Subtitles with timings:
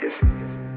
[0.00, 0.12] Yes.
[0.22, 0.67] yes.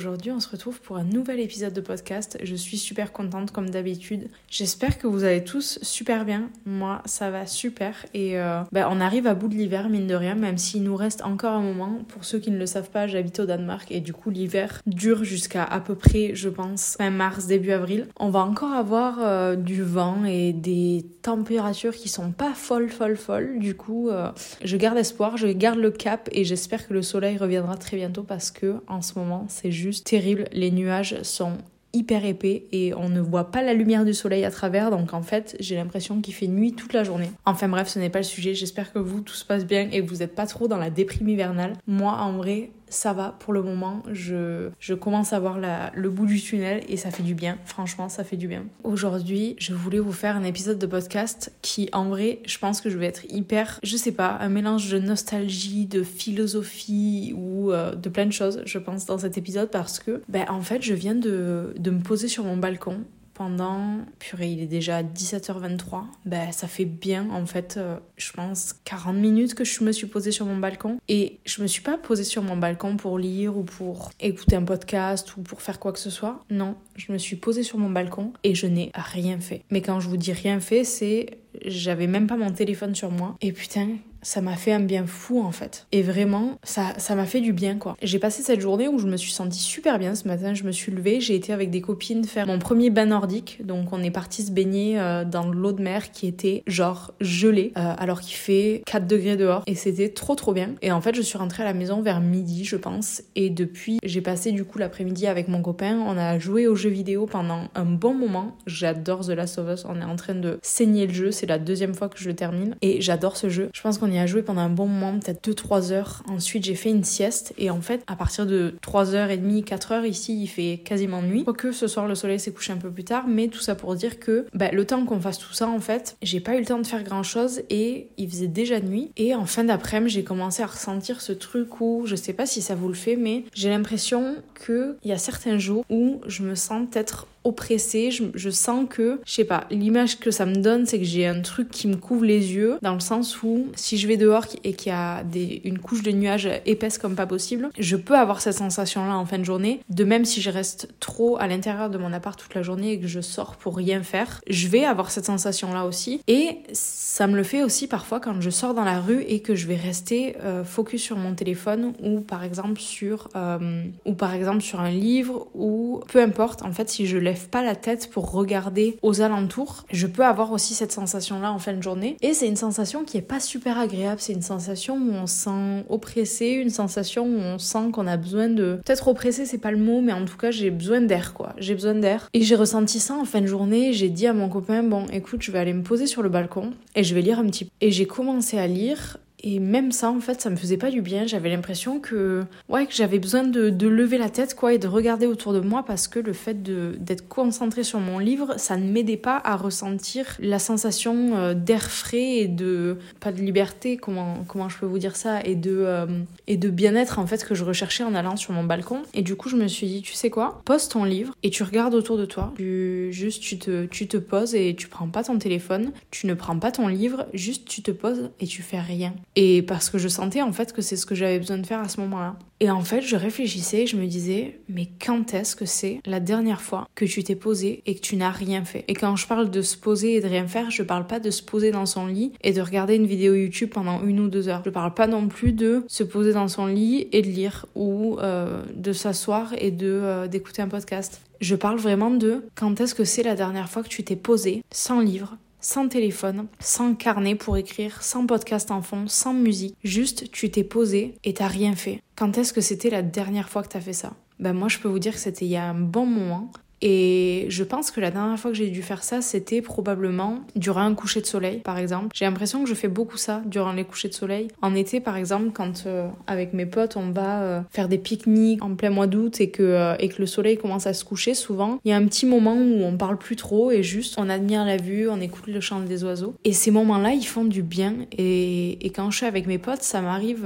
[0.00, 2.38] Aujourd'hui on se retrouve pour un nouvel épisode de podcast.
[2.42, 4.28] Je suis super contente comme d'habitude.
[4.48, 6.48] J'espère que vous allez tous super bien.
[6.64, 10.14] Moi ça va super et euh, ben, on arrive à bout de l'hiver mine de
[10.14, 11.98] rien même s'il nous reste encore un moment.
[12.08, 15.22] Pour ceux qui ne le savent pas j'habite au Danemark et du coup l'hiver dure
[15.22, 18.06] jusqu'à à peu près je pense fin mars début avril.
[18.18, 23.18] On va encore avoir euh, du vent et des températures qui sont pas folles folles
[23.18, 23.58] folles.
[23.58, 24.30] Du coup euh,
[24.64, 28.22] je garde espoir, je garde le cap et j'espère que le soleil reviendra très bientôt
[28.22, 30.44] parce que en moment, c'est juste terrible.
[30.52, 31.52] Les nuages sont
[31.92, 35.22] hyper épais et on ne voit pas la lumière du soleil à travers donc en
[35.22, 37.30] fait j'ai l'impression qu'il fait nuit toute la journée.
[37.46, 40.00] Enfin bref ce n'est pas le sujet, j'espère que vous tout se passe bien et
[40.00, 41.72] que vous n'êtes pas trop dans la déprime hivernale.
[41.86, 44.02] Moi en vrai ça va pour le moment.
[44.12, 45.58] Je, je commence à voir
[45.94, 47.58] le bout du tunnel et ça fait du bien.
[47.64, 48.66] Franchement, ça fait du bien.
[48.84, 52.90] Aujourd'hui, je voulais vous faire un épisode de podcast qui, en vrai, je pense que
[52.90, 57.94] je vais être hyper, je sais pas, un mélange de nostalgie, de philosophie ou euh,
[57.94, 60.94] de plein de choses, je pense, dans cet épisode parce que, ben, en fait, je
[60.94, 63.04] viens de, de me poser sur mon balcon
[63.40, 68.74] pendant, purée, il est déjà 17h23, ben ça fait bien en fait, euh, je pense
[68.84, 71.96] 40 minutes que je me suis posée sur mon balcon et je me suis pas
[71.96, 75.94] posée sur mon balcon pour lire ou pour écouter un podcast ou pour faire quoi
[75.94, 76.44] que ce soit.
[76.50, 79.62] Non, je me suis posée sur mon balcon et je n'ai rien fait.
[79.70, 83.36] Mais quand je vous dis rien fait, c'est j'avais même pas mon téléphone sur moi
[83.40, 83.88] et putain,
[84.22, 85.86] ça m'a fait un bien fou en fait.
[85.92, 87.96] Et vraiment, ça ça m'a fait du bien quoi.
[88.02, 90.54] J'ai passé cette journée où je me suis sentie super bien ce matin.
[90.54, 93.64] Je me suis levée, j'ai été avec des copines faire mon premier bain nordique.
[93.64, 97.72] Donc on est parti se baigner euh, dans l'eau de mer qui était genre gelée
[97.76, 100.70] euh, alors qu'il fait 4 degrés dehors et c'était trop trop bien.
[100.82, 103.22] Et en fait, je suis rentrée à la maison vers midi, je pense.
[103.36, 105.98] Et depuis, j'ai passé du coup l'après-midi avec mon copain.
[106.06, 108.56] On a joué aux jeux vidéo pendant un bon moment.
[108.66, 109.84] J'adore The Last of Us.
[109.88, 111.30] On est en train de saigner le jeu.
[111.30, 113.70] C'est la deuxième fois que je le termine et j'adore ce jeu.
[113.74, 116.22] Je pense qu'on y a joué pendant un bon moment, peut-être 2-3 heures.
[116.28, 120.46] Ensuite, j'ai fait une sieste et en fait, à partir de 3h30, 4h, ici, il
[120.46, 121.44] fait quasiment nuit.
[121.44, 123.94] Quoique ce soir, le soleil s'est couché un peu plus tard, mais tout ça pour
[123.94, 126.66] dire que bah, le temps qu'on fasse tout ça, en fait, j'ai pas eu le
[126.66, 129.10] temps de faire grand chose et il faisait déjà nuit.
[129.16, 132.62] Et en fin d'après-midi, j'ai commencé à ressentir ce truc où, je sais pas si
[132.62, 136.54] ça vous le fait, mais j'ai l'impression qu'il y a certains jours où je me
[136.54, 138.10] sens peut-être oppressée.
[138.10, 141.40] Je, sens que, je sais pas, l'image que ça me donne, c'est que j'ai un
[141.40, 144.74] truc qui me couvre les yeux, dans le sens où si je vais dehors et
[144.74, 148.40] qu'il y a des, une couche de nuages épaisse comme pas possible, je peux avoir
[148.40, 149.80] cette sensation-là en fin de journée.
[149.88, 153.00] De même si je reste trop à l'intérieur de mon appart toute la journée et
[153.00, 156.20] que je sors pour rien faire, je vais avoir cette sensation-là aussi.
[156.26, 159.54] Et ça me le fait aussi parfois quand je sors dans la rue et que
[159.54, 164.34] je vais rester euh, focus sur mon téléphone ou par exemple sur euh, ou par
[164.34, 166.62] exemple sur un livre ou peu importe.
[166.62, 170.52] En fait, si je lève pas la tête pour regarder aux alentours, je peux avoir
[170.52, 172.16] aussi cette sensation-là en fin de journée.
[172.22, 174.20] Et c'est une sensation qui est pas super agréable.
[174.20, 178.16] C'est une sensation où on se sent oppressé, une sensation où on sent qu'on a
[178.16, 178.80] besoin de.
[178.84, 181.54] Peut-être oppressé, c'est pas le mot, mais en tout cas, j'ai besoin d'air, quoi.
[181.58, 182.28] J'ai besoin d'air.
[182.34, 183.92] Et j'ai ressenti ça en fin de journée.
[183.92, 186.72] J'ai dit à mon copain, bon, écoute, je vais aller me poser sur le balcon
[186.96, 187.70] et je vais lire un petit peu.
[187.80, 191.02] Et j'ai commencé à lire et même ça, en fait, ça me faisait pas du
[191.02, 191.26] bien.
[191.26, 195.26] J'avais l'impression que, ouais, que j'avais besoin de, lever la tête, quoi, et de regarder
[195.26, 199.16] autour de moi parce que le fait d'être concentré sur mon livre, ça ne m'aidait
[199.16, 204.68] pas à ressentir la sensation euh, d'air frais et de, pas de liberté, comment, comment
[204.68, 206.06] je peux vous dire ça, et de, euh,
[206.46, 209.02] et de bien-être, en fait, que je recherchais en allant sur mon balcon.
[209.14, 211.62] Et du coup, je me suis dit, tu sais quoi, pose ton livre et tu
[211.62, 212.52] regardes autour de toi.
[212.56, 216.34] Tu, juste, tu te, tu te poses et tu prends pas ton téléphone, tu ne
[216.34, 219.14] prends pas ton livre, juste tu te poses et tu fais rien.
[219.36, 221.80] Et parce que je sentais en fait que c'est ce que j'avais besoin de faire
[221.80, 222.36] à ce moment-là.
[222.62, 226.20] Et en fait, je réfléchissais et je me disais, mais quand est-ce que c'est la
[226.20, 228.84] dernière fois que tu t'es posé et que tu n'as rien fait?
[228.88, 231.30] Et quand je parle de se poser et de rien faire, je parle pas de
[231.30, 234.48] se poser dans son lit et de regarder une vidéo YouTube pendant une ou deux
[234.48, 234.62] heures.
[234.64, 238.18] Je parle pas non plus de se poser dans son lit et de lire ou
[238.18, 241.22] euh, de s'asseoir et de euh, d'écouter un podcast.
[241.40, 244.62] Je parle vraiment de quand est-ce que c'est la dernière fois que tu t'es posé
[244.70, 249.76] sans livre, sans téléphone, sans carnet pour écrire, sans podcast en fond, sans musique.
[249.84, 252.02] Juste, tu t'es posé et t'as rien fait.
[252.16, 254.12] Quand est-ce que c'était la dernière fois que t'as fait ça?
[254.38, 256.50] Ben moi, je peux vous dire que c'était il y a un bon moment.
[256.82, 260.82] Et je pense que la dernière fois que j'ai dû faire ça, c'était probablement durant
[260.82, 262.08] un coucher de soleil, par exemple.
[262.14, 264.48] J'ai l'impression que je fais beaucoup ça durant les couchers de soleil.
[264.62, 268.62] En été, par exemple, quand euh, avec mes potes, on va euh, faire des pique-niques
[268.62, 271.34] en plein mois d'août et que, euh, et que le soleil commence à se coucher,
[271.34, 274.28] souvent, il y a un petit moment où on parle plus trop et juste on
[274.28, 276.34] admire la vue, on écoute le chant des oiseaux.
[276.44, 277.94] Et ces moments-là, ils font du bien.
[278.16, 280.44] Et, quand je suis avec mes potes, ça m'arrive,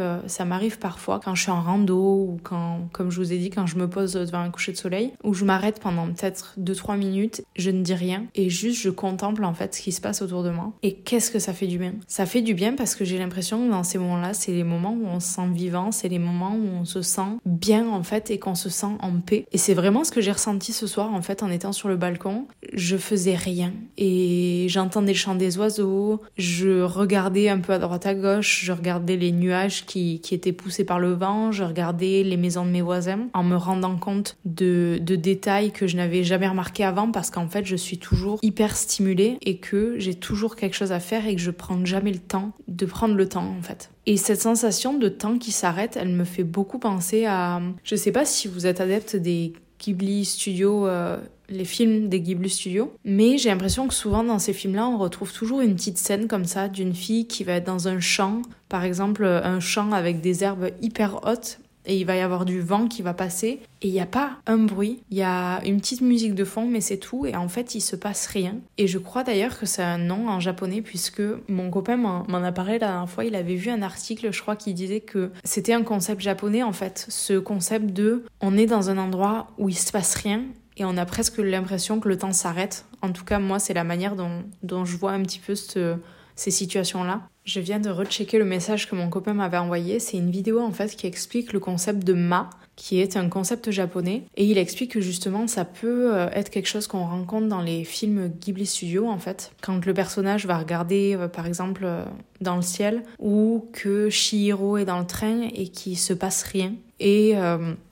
[0.79, 3.77] parfois quand je suis en rando ou quand, comme je vous ai dit, quand je
[3.77, 7.71] me pose devant un coucher de soleil, où je m'arrête pendant peut-être 2-3 minutes, je
[7.71, 10.50] ne dis rien et juste je contemple en fait ce qui se passe autour de
[10.50, 10.73] moi.
[10.82, 11.94] Et qu'est-ce que ça fait du bien?
[12.06, 14.94] Ça fait du bien parce que j'ai l'impression que dans ces moments-là, c'est les moments
[14.94, 18.31] où on se sent vivant, c'est les moments où on se sent bien en fait
[18.31, 19.47] et qu'on se sent en paix.
[19.53, 21.97] Et c'est vraiment ce que j'ai ressenti ce soir en fait en étant sur le
[21.97, 22.47] balcon.
[22.73, 28.06] Je faisais rien et j'entendais le chant des oiseaux, je regardais un peu à droite
[28.06, 32.23] à gauche, je regardais les nuages qui, qui étaient poussés par le vent, je regardais
[32.23, 36.13] les maisons de mes voisins en me rendant compte de, de détails que je n'avais
[36.22, 40.55] jamais remarqué avant parce qu'en fait je suis toujours hyper stimulée et que j'ai toujours
[40.55, 43.52] quelque chose à faire et que je prends jamais le temps de prendre le temps
[43.58, 43.90] en fait.
[44.06, 47.61] Et cette sensation de temps qui s'arrête, elle me fait beaucoup penser à...
[47.82, 51.19] Je sais pas si vous êtes adepte des Ghibli Studios, euh,
[51.49, 55.32] les films des Ghibli Studios, mais j'ai l'impression que souvent dans ces films-là, on retrouve
[55.32, 58.84] toujours une petite scène comme ça d'une fille qui va être dans un champ, par
[58.84, 62.87] exemple un champ avec des herbes hyper hautes et il va y avoir du vent
[62.89, 66.01] qui va passer et il n'y a pas un bruit, il y a une petite
[66.01, 68.57] musique de fond mais c'est tout et en fait il se passe rien.
[68.79, 72.53] Et je crois d'ailleurs que c'est un nom en japonais puisque mon copain m'en a
[72.53, 75.75] parlé la dernière fois, il avait vu un article je crois qui disait que c'était
[75.75, 79.79] un concept japonais en fait, ce concept de on est dans un endroit où il
[79.79, 80.43] se passe rien
[80.77, 82.87] et on a presque l'impression que le temps s'arrête.
[83.03, 85.97] En tout cas moi c'est la manière dont, je vois un petit peu ce
[86.37, 87.23] ces situations-là.
[87.44, 90.00] Je viens de rechecker le message que mon copain m'avait envoyé.
[90.00, 93.70] C'est une vidéo en fait qui explique le concept de ma, qui est un concept
[93.70, 94.23] japonais.
[94.38, 97.85] Et il explique que justement ça peut euh, être quelque chose qu'on rencontre dans les
[97.85, 99.52] films Ghibli Studio en fait.
[99.61, 102.06] Quand le personnage va regarder euh, par exemple euh,
[102.41, 106.73] dans le ciel ou que Shihiro est dans le train et qu'il se passe rien.
[106.99, 107.35] Et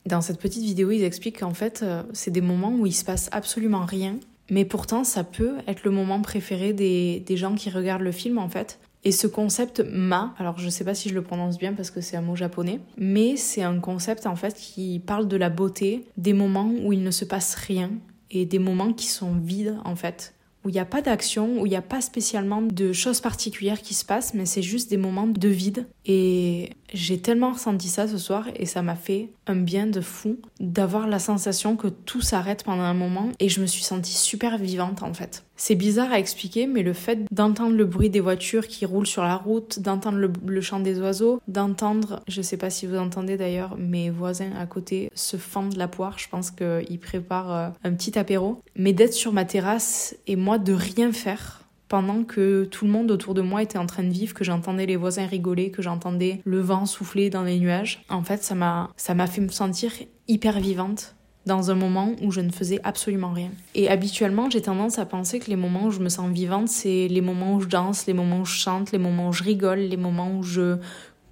[0.07, 3.29] dans cette petite vidéo, ils expliquent qu'en fait, c'est des moments où il se passe
[3.33, 4.17] absolument rien
[4.51, 8.37] mais pourtant, ça peut être le moment préféré des, des gens qui regardent le film,
[8.37, 8.79] en fait.
[9.05, 12.01] Et ce concept ma, alors je sais pas si je le prononce bien parce que
[12.01, 16.07] c'est un mot japonais, mais c'est un concept en fait qui parle de la beauté,
[16.17, 17.91] des moments où il ne se passe rien
[18.31, 20.35] et des moments qui sont vides en fait
[20.65, 23.83] où il n'y a pas d'action, où il n'y a pas spécialement de choses particulières
[23.83, 25.87] qui se passent, mais c'est juste des moments de vide.
[26.07, 30.39] Et j'ai tellement ressenti ça ce soir et ça m'a fait un bien de fou
[30.61, 34.59] d'avoir la sensation que tout s'arrête pendant un moment et je me suis sentie super
[34.59, 35.45] vivante en fait.
[35.57, 39.23] C'est bizarre à expliquer, mais le fait d'entendre le bruit des voitures qui roulent sur
[39.23, 43.77] la route, d'entendre le, chant des oiseaux, d'entendre, je sais pas si vous entendez d'ailleurs,
[43.77, 48.19] mes voisins à côté se fendent la poire, je pense qu'ils préparent euh, un petit
[48.19, 51.63] apéro, mais d'être sur ma terrasse et moi de rien faire
[51.93, 54.87] pendant que tout le monde autour de moi était en train de vivre, que j'entendais
[54.87, 58.03] les voisins rigoler, que j'entendais le vent souffler dans les nuages.
[58.09, 59.93] En fait, ça m'a ça m'a fait me sentir
[60.27, 61.15] hyper vivante
[61.47, 63.51] dans un moment où je ne faisais absolument rien.
[63.75, 67.09] Et habituellement, j'ai tendance à penser que les moments où je me sens vivante, c'est
[67.09, 69.81] les moments où je danse, les moments où je chante, les moments où je rigole,
[69.81, 70.77] les moments où je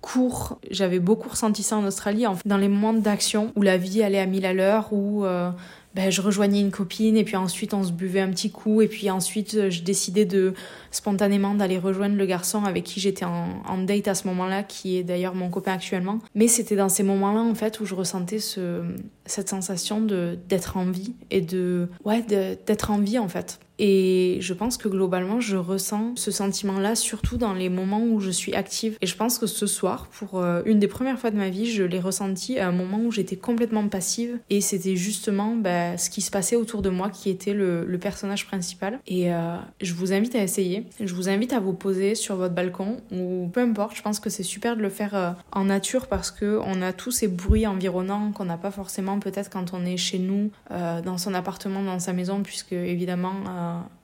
[0.01, 0.59] cours.
[0.71, 4.27] J'avais beaucoup ressenti ça en Australie, dans les moments d'action où la vie allait à
[4.27, 5.51] mille à l'heure, où euh,
[5.94, 8.87] ben, je rejoignais une copine et puis ensuite on se buvait un petit coup et
[8.87, 10.54] puis ensuite euh, je décidais de
[10.92, 15.02] spontanément d'aller rejoindre le garçon avec qui j'étais en, date à ce moment-là, qui est
[15.02, 16.20] d'ailleurs mon copain actuellement.
[16.34, 18.82] Mais c'était dans ces moments-là en fait où je ressentais ce,
[19.26, 23.58] cette sensation de d'être en vie et de ouais d'être en vie en fait.
[23.82, 28.29] Et je pense que globalement, je ressens ce sentiment-là surtout dans les moments où je
[28.29, 28.99] suis active.
[29.00, 31.65] Et je pense que ce soir, pour euh, une des premières fois de ma vie,
[31.65, 34.38] je l'ai ressenti à un moment où j'étais complètement passive.
[34.50, 38.47] Et c'était justement bah, ce qui se passait autour de moi qui était le, personnage
[38.47, 38.99] principal.
[39.07, 40.87] Et euh, je vous invite à essayer.
[41.00, 43.97] Je vous invite à vous poser sur votre balcon ou peu importe.
[43.97, 46.93] Je pense que c'est super de le faire euh, en nature parce que on a
[46.93, 51.19] tous ces bruits environnants qu'on n'a pas forcément peut-être quand on est chez nous, dans
[51.19, 53.35] son appartement, dans sa maison, puisque évidemment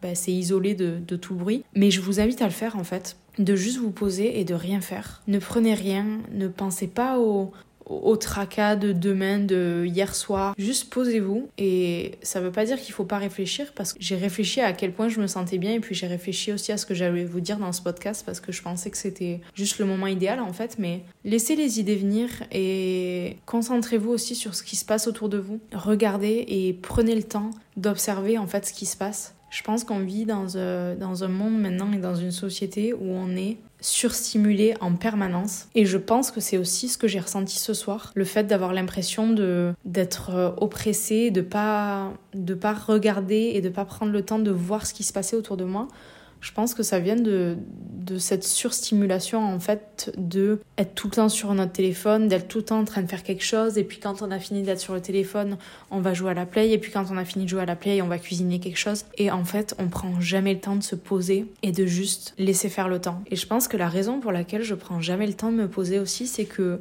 [0.02, 1.64] bah, c'est isolé de, tout bruit.
[1.74, 4.54] Mais je vous invite à le faire en fait de juste vous poser et de
[4.54, 5.22] rien faire.
[5.28, 7.52] Ne prenez rien, ne pensez pas au,
[7.86, 10.54] au tracas de demain, de hier soir.
[10.58, 11.48] Juste posez-vous.
[11.56, 14.92] Et ça veut pas dire qu'il faut pas réfléchir parce que j'ai réfléchi à quel
[14.92, 17.40] point je me sentais bien et puis j'ai réfléchi aussi à ce que j'allais vous
[17.40, 20.52] dire dans ce podcast parce que je pensais que c'était juste le moment idéal en
[20.52, 20.76] fait.
[20.78, 25.38] Mais laissez les idées venir et concentrez-vous aussi sur ce qui se passe autour de
[25.38, 25.60] vous.
[25.72, 29.35] Regardez et prenez le temps d'observer en fait ce qui se passe.
[29.50, 32.92] Je pense qu'on vit dans, un, euh, dans un monde maintenant et dans une société
[32.92, 35.68] où on est surstimulée en permanence.
[35.74, 38.72] Et je pense que c'est aussi ce que j'ai ressenti ce soir, le fait d'avoir
[38.72, 39.32] l'impression
[39.84, 44.50] d'être euh, oppressée, de pas de pas regarder et de pas prendre le temps de
[44.50, 45.88] voir ce qui se passait autour de moi.
[46.40, 47.56] Je pense que ça vient de,
[48.06, 52.58] de cette surstimulation en fait de être tout le temps sur notre téléphone, d'être tout
[52.58, 54.80] le temps en train de faire quelque chose et puis quand on a fini d'être
[54.80, 55.58] sur le téléphone,
[55.90, 57.66] on va jouer à la play et puis quand on a fini de jouer à
[57.66, 60.76] la play, on va cuisiner quelque chose et en fait, on prend jamais le temps
[60.76, 63.22] de se poser et de juste laisser faire le temps.
[63.30, 65.68] Et je pense que la raison pour laquelle je prends jamais le temps de me
[65.68, 66.80] poser aussi, c'est que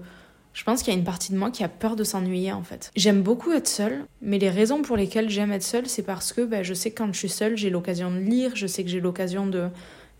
[0.53, 2.63] je pense qu'il y a une partie de moi qui a peur de s'ennuyer en
[2.63, 2.91] fait.
[2.95, 6.41] J'aime beaucoup être seule, mais les raisons pour lesquelles j'aime être seule, c'est parce que
[6.41, 8.89] ben, je sais que quand je suis seule, j'ai l'occasion de lire, je sais que
[8.89, 9.67] j'ai l'occasion de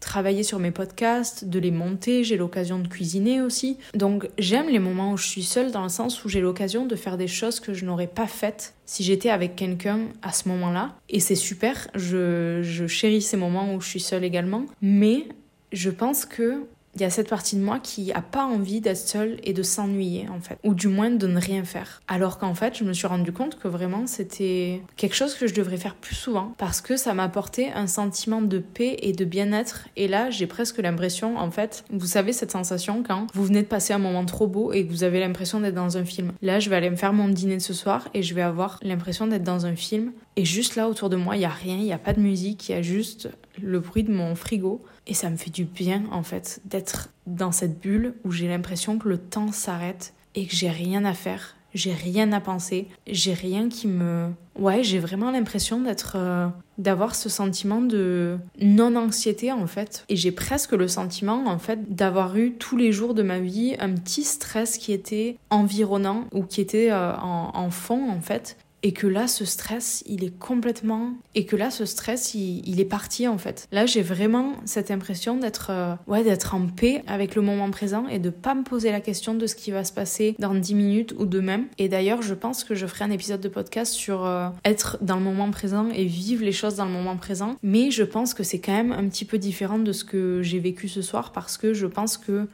[0.06, 3.78] travailler sur mes podcasts, de les monter, j'ai l'occasion de cuisiner aussi.
[3.94, 6.96] Donc j'aime les moments où je suis seule dans le sens où j'ai l'occasion de
[6.96, 10.96] faire des choses que je n'aurais pas faites si j'étais avec quelqu'un à ce moment-là.
[11.10, 14.66] Et c'est super, je, je chéris ces moments où je suis seule également.
[14.82, 15.28] Mais
[15.72, 16.62] je pense que
[16.96, 19.64] il y a cette partie de moi qui a pas envie d'être seule et de
[19.64, 22.02] s'ennuyer en fait, ou du moins de ne rien faire.
[22.08, 25.54] Alors qu'en fait, je me suis rendu compte que vraiment c'était quelque chose que je
[25.54, 29.88] devrais faire plus souvent parce que ça m'apportait un sentiment de paix et de bien-être.
[29.96, 33.68] Et là, j'ai presque l'impression, en fait, vous savez cette sensation quand vous venez de
[33.68, 36.32] passer un moment trop beau et que vous avez l'impression d'être dans un film.
[36.42, 39.28] Là, je vais aller me faire mon dîner ce soir et je vais avoir l'impression
[39.28, 40.12] d'être dans un film.
[40.38, 42.20] Et juste là autour de moi, il y a rien, il y a pas de
[42.20, 43.30] musique, il y a juste
[43.62, 44.84] le bruit de mon frigo.
[45.08, 48.98] Et ça me fait du bien en fait d'être dans cette bulle où j'ai l'impression
[48.98, 53.34] que le temps s'arrête et que j'ai rien à faire, j'ai rien à penser, j'ai
[53.34, 54.30] rien qui me...
[54.58, 56.16] Ouais, j'ai vraiment l'impression d'être...
[56.18, 60.04] Euh, d'avoir ce sentiment de non-anxiété en fait.
[60.10, 63.78] Et j'ai presque le sentiment en fait d'avoir eu tous les jours de ma vie
[63.80, 68.92] un petit stress qui était environnant ou qui était euh, en fond en fait et
[68.92, 73.28] que là ce stress il est complètement et que là ce stress il, est parti
[73.28, 73.68] en fait.
[73.72, 78.20] Là j'ai vraiment cette impression d'être euh, d'être en paix avec le moment présent et
[78.20, 81.16] de pas me poser la question de ce qui va se passer dans 10 minutes
[81.18, 81.62] ou demain.
[81.80, 85.16] Et d'ailleurs je pense que je ferai un épisode de podcast sur euh, être dans
[85.16, 87.56] le moment présent et vivre les choses dans le moment présent.
[87.64, 90.60] Mais je pense que c'est quand même un petit peu différent de ce que j'ai
[90.60, 92.48] vécu ce soir parce que je pense que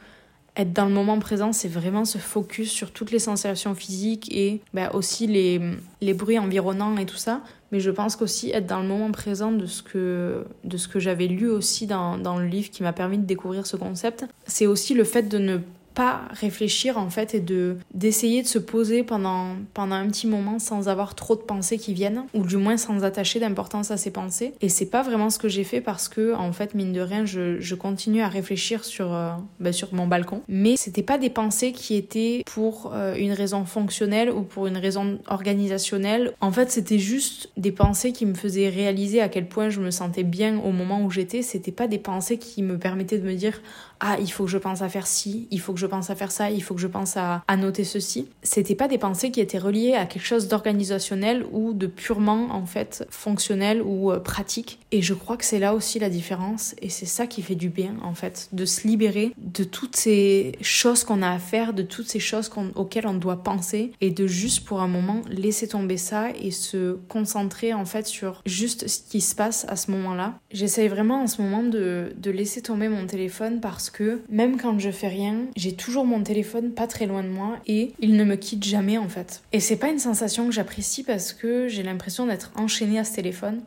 [0.58, 4.62] être dans le moment présent, c'est vraiment se focus sur toutes les sensations physiques et
[4.74, 5.62] bah, aussi les,
[6.02, 7.42] les bruits environnants et tout ça.
[7.72, 10.46] Mais je pense qu'aussi être dans le moment présent de ce que,
[10.92, 14.26] que j'avais lu aussi dans, dans le livre qui m'a permis de découvrir ce concept,
[14.46, 15.60] c'est aussi le fait de ne
[15.94, 20.60] pas réfléchir en fait et de d'essayer de se poser pendant pendant un petit moment
[20.60, 24.12] sans avoir trop de pensées qui viennent ou du moins sans attacher d'importance à ces
[24.12, 24.54] pensées.
[24.62, 27.26] Et c'est pas vraiment ce que j'ai fait parce que en fait mine de rien
[27.26, 29.14] je, je continue à réfléchir sur
[29.60, 30.42] bah, sur mon balcon.
[30.48, 34.78] Mais c'était pas des pensées qui étaient pour euh, une raison fonctionnelle ou pour une
[34.78, 36.34] raison organisationnelle.
[36.42, 39.92] En fait c'était juste des pensées qui me faisaient réaliser à quel point je me
[39.92, 41.42] sentais bien au moment où j'étais.
[41.42, 43.62] C'était pas des pensées qui me permettaient de me dire
[44.00, 46.16] ah il faut que je pense à faire ci il faut que je pense à
[46.16, 48.28] faire ça il faut que je pense à, noter ceci.
[48.42, 52.66] C'était pas des pensées qui étaient reliées à quelque chose d'organisationnel ou de purement en
[52.66, 54.80] fait fonctionnel ou euh, pratique.
[54.92, 57.70] Et je crois que c'est là aussi la différence et c'est ça qui fait du
[57.70, 61.84] bien en fait de se libérer de toutes ces choses qu'on a à faire de
[61.84, 65.98] toutes ces choses auxquelles on doit penser et de juste pour un moment laisser tomber
[65.98, 70.16] ça et se concentrer en fait sur juste ce qui se passe à ce moment
[70.16, 74.80] là j'essaye vraiment en ce moment de laisser tomber mon téléphone parce que même quand
[74.80, 78.24] je fais rien, j'ai toujours mon téléphone pas très loin de moi et il ne
[78.24, 79.42] me quitte jamais en fait.
[79.52, 83.16] Et c'est pas une sensation que j'apprécie parce que j'ai l'impression d'être enchaînée à ce
[83.16, 83.62] téléphone.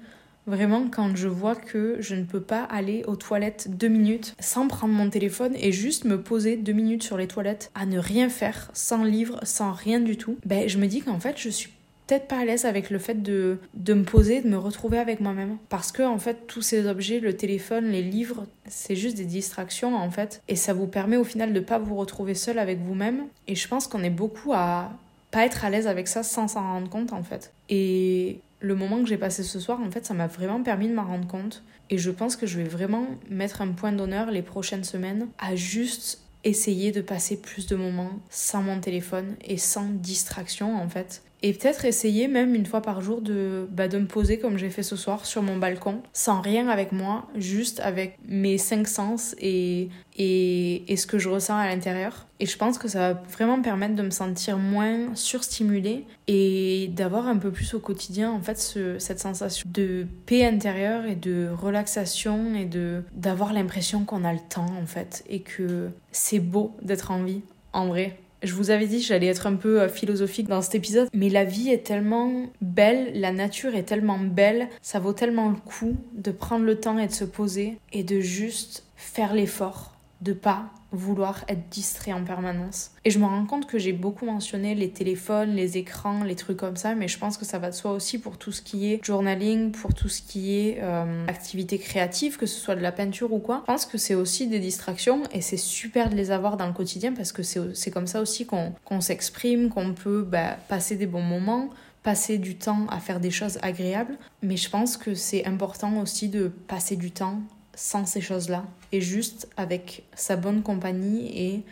[0.47, 4.69] Vraiment, quand je vois que je ne peux pas aller aux toilettes deux minutes sans
[4.69, 8.29] prendre mon téléphone et juste me poser deux minutes sur les toilettes à ne rien
[8.29, 11.71] faire, sans livre, sans rien du tout, ben je me dis qu'en fait je suis
[12.07, 15.21] peut-être pas à l'aise avec le fait de, de me poser, de me retrouver avec
[15.21, 15.59] moi-même.
[15.69, 19.97] Parce que, en fait, tous ces objets, le téléphone, les livres, c'est juste des distractions,
[19.97, 20.43] en fait.
[20.49, 23.25] Et ça vous permet au final de pas vous retrouver seul avec vous-même.
[23.49, 24.93] Et je pense qu'on est beaucoup à
[25.31, 27.53] pas être à l'aise avec ça sans s'en rendre compte, en fait.
[27.69, 30.95] Et le moment que j'ai passé ce soir, en fait, ça m'a vraiment permis de
[30.95, 31.63] m'en rendre compte.
[31.91, 35.55] Et je pense que je vais vraiment mettre un point d'honneur les prochaines semaines à
[35.55, 41.23] juste essayer de passer plus de moments sans mon téléphone et sans distraction en fait
[41.45, 44.71] et peut-être essayer même une fois par jour de, bah, de me poser comme j'ai
[44.71, 49.37] fait ce soir sur mon balcon, sans rien avec moi, juste avec mes cinq sens
[49.39, 52.27] et, et, et ce que je ressens à l'intérieur.
[52.41, 56.89] Et je pense que ça va vraiment me permettre de me sentir moins surstimulée et
[56.97, 61.15] d'avoir un peu plus au quotidien en fait ce, cette sensation de paix intérieure et
[61.15, 66.41] de relaxation et de d'avoir l'impression qu'on a le temps en fait et que c'est
[66.41, 67.43] beau d'être en vie
[67.75, 70.75] en vrai je vous avais dit que j'allais être un peu euh, philosophique dans cet
[70.75, 75.51] épisode, mais la vie est tellement belle, la nature est tellement belle, ça vaut tellement
[75.51, 79.93] le coup de prendre le temps et de se poser et de juste faire l'effort
[80.21, 82.91] de pas vouloir être distrait en permanence.
[83.05, 86.57] Et je me rends compte que j'ai beaucoup mentionné les téléphones, les écrans, les trucs
[86.57, 88.93] comme ça, mais je pense que ça va de soi aussi pour tout ce qui
[88.93, 92.93] est journaling, pour tout ce qui est euh, activité créative, que ce soit de la
[92.93, 93.63] peinture ou quoi.
[93.63, 96.73] Je pense que c'est aussi des distractions et c'est super de les avoir dans le
[96.73, 101.23] quotidien parce que c'est comme ça aussi qu'on s'exprime, qu'on peut bah, passer des bons
[101.23, 101.71] moments,
[102.03, 106.29] passer du temps à faire des choses agréables, mais je pense que c'est important aussi
[106.29, 107.41] de passer du temps
[107.77, 111.63] sans ces choses-là et juste avec sa bonne compagnie et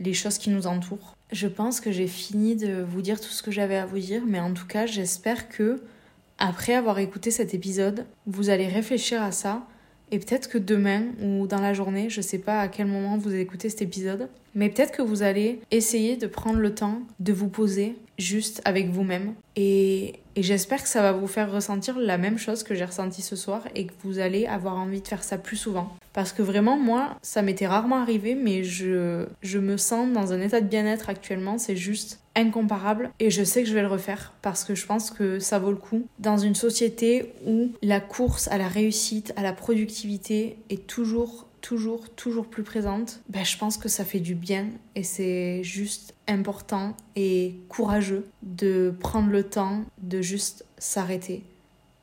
[0.00, 1.16] les choses qui nous entourent.
[1.32, 4.22] Je pense que j'ai fini de vous dire tout ce que j'avais à vous dire,
[4.26, 5.82] mais en tout cas, j'espère que
[6.38, 9.66] après avoir écouté cet épisode, vous allez réfléchir à ça
[10.10, 13.34] et peut-être que demain ou dans la journée, je sais pas à quel moment vous
[13.34, 17.48] écoutez cet épisode, mais peut-être que vous allez essayer de prendre le temps de vous
[17.48, 19.34] poser juste avec vous-même.
[19.56, 23.36] Et, j'espère que ça va vous faire ressentir la même chose que j'ai ressenti ce
[23.36, 25.94] soir et que vous allez avoir envie de faire ça plus souvent.
[26.12, 30.40] Parce que vraiment, moi, ça m'était rarement arrivé, mais je, je me sens dans un
[30.40, 31.58] état de bien-être actuellement.
[31.58, 35.10] C'est juste incomparable et je sais que je vais le refaire parce que je pense
[35.10, 36.06] que ça vaut le coup.
[36.18, 42.10] Dans une société où la course à la réussite, à la productivité est toujours toujours,
[42.10, 46.96] toujours plus présente, ben, je pense que ça fait du bien et c'est juste important
[47.16, 51.42] et courageux de prendre le temps de juste s'arrêter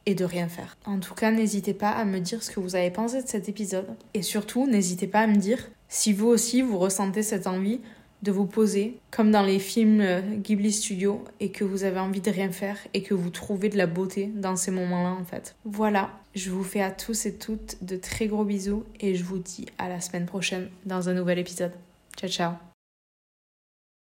[0.06, 0.78] et de rien faire.
[0.86, 3.50] En tout cas, n'hésitez pas à me dire ce que vous avez pensé de cet
[3.50, 7.80] épisode et surtout, n'hésitez pas à me dire si vous aussi vous ressentez cette envie
[8.24, 12.22] de vous poser comme dans les films euh, Ghibli Studio et que vous avez envie
[12.22, 15.56] de rien faire et que vous trouvez de la beauté dans ces moments-là en fait.
[15.66, 19.40] Voilà, je vous fais à tous et toutes de très gros bisous et je vous
[19.40, 21.74] dis à la semaine prochaine dans un nouvel épisode.
[22.18, 22.77] Ciao ciao